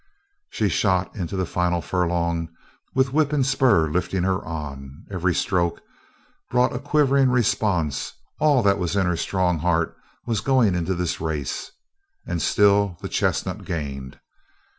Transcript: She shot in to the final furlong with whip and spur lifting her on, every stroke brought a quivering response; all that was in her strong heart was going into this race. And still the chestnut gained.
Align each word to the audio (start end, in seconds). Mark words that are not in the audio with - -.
She 0.49 0.67
shot 0.67 1.15
in 1.15 1.27
to 1.27 1.37
the 1.37 1.45
final 1.45 1.79
furlong 1.79 2.49
with 2.95 3.13
whip 3.13 3.31
and 3.31 3.45
spur 3.45 3.87
lifting 3.87 4.23
her 4.23 4.43
on, 4.43 5.05
every 5.11 5.35
stroke 5.35 5.79
brought 6.49 6.73
a 6.73 6.79
quivering 6.79 7.29
response; 7.29 8.11
all 8.39 8.63
that 8.63 8.79
was 8.79 8.95
in 8.95 9.05
her 9.05 9.15
strong 9.15 9.59
heart 9.59 9.95
was 10.25 10.41
going 10.41 10.73
into 10.73 10.95
this 10.95 11.21
race. 11.21 11.69
And 12.25 12.41
still 12.41 12.97
the 13.01 13.09
chestnut 13.09 13.63
gained. 13.63 14.19